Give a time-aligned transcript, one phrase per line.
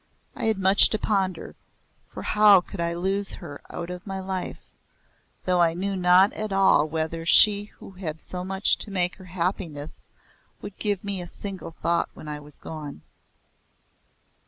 [0.35, 1.55] I had much to ponder,
[2.09, 4.71] for how could I lose her out of my life
[5.45, 9.25] though I knew not at all whether she who had so much to make her
[9.25, 10.09] happiness
[10.59, 13.03] would give me a single thought when I was gone.